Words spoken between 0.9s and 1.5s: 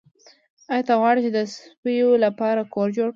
غواړې چې د